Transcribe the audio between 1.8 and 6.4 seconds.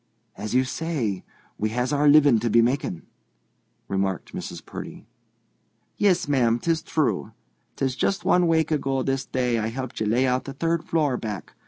our living to be making," remarked Mrs. Purdy. "Yis,